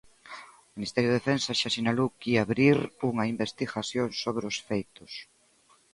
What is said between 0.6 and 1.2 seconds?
O ministerio de